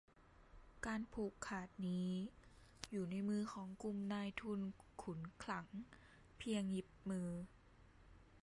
[0.85, 2.09] การผูกขาดนี้
[2.91, 4.59] อยู่ในมือของกลุ่มนายทุน
[5.01, 5.67] ขุนคลัง
[6.37, 7.29] เพียงหยิบมือ